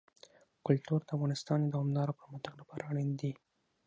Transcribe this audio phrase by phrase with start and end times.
[0.65, 3.31] کلتور د افغانستان د دوامداره پرمختګ لپاره اړین دي.